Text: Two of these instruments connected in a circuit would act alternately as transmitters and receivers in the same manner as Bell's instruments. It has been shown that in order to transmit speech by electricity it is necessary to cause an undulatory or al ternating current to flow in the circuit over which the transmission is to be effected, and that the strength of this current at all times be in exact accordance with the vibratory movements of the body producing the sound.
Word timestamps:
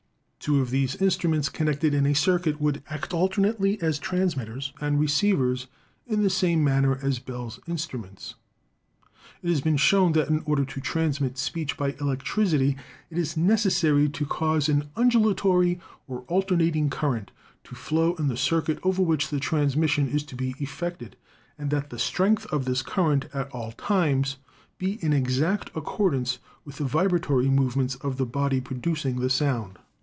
Two 0.43 0.59
of 0.59 0.71
these 0.71 0.95
instruments 0.95 1.49
connected 1.49 1.93
in 1.93 2.07
a 2.07 2.15
circuit 2.15 2.59
would 2.59 2.81
act 2.89 3.13
alternately 3.13 3.79
as 3.79 3.99
transmitters 3.99 4.73
and 4.81 4.99
receivers 4.99 5.67
in 6.07 6.23
the 6.23 6.31
same 6.31 6.63
manner 6.63 6.97
as 7.03 7.19
Bell's 7.19 7.59
instruments. 7.67 8.33
It 9.43 9.49
has 9.51 9.61
been 9.61 9.77
shown 9.77 10.13
that 10.13 10.29
in 10.29 10.39
order 10.45 10.65
to 10.65 10.81
transmit 10.81 11.37
speech 11.37 11.77
by 11.77 11.91
electricity 12.01 12.75
it 13.11 13.19
is 13.19 13.37
necessary 13.37 14.09
to 14.09 14.25
cause 14.25 14.67
an 14.67 14.89
undulatory 14.95 15.79
or 16.07 16.25
al 16.27 16.41
ternating 16.41 16.89
current 16.89 17.29
to 17.65 17.75
flow 17.75 18.15
in 18.15 18.27
the 18.27 18.35
circuit 18.35 18.79
over 18.81 19.03
which 19.03 19.29
the 19.29 19.39
transmission 19.39 20.07
is 20.09 20.23
to 20.23 20.35
be 20.35 20.55
effected, 20.57 21.17
and 21.59 21.69
that 21.69 21.91
the 21.91 21.99
strength 21.99 22.47
of 22.47 22.65
this 22.65 22.81
current 22.81 23.25
at 23.31 23.47
all 23.51 23.73
times 23.73 24.37
be 24.79 24.93
in 25.05 25.13
exact 25.13 25.69
accordance 25.75 26.39
with 26.65 26.77
the 26.77 26.83
vibratory 26.83 27.47
movements 27.47 27.93
of 27.97 28.17
the 28.17 28.25
body 28.25 28.59
producing 28.59 29.17
the 29.17 29.29
sound. 29.29 29.77